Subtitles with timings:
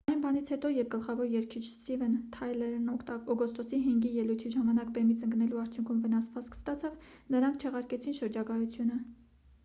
[0.09, 5.99] այն բանից հետո երբ գլխավոր երգիչ սթիվեն թայլերն օգոստոսի 5-ի ելույթի ժամանակ բեմից ընկնելու արդյունքում
[6.05, 6.97] վնասվածք ստացավ
[7.37, 8.99] նրանք չեղարկեցին շրջագայությունը